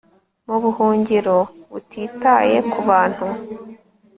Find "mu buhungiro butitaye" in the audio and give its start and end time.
0.47-2.57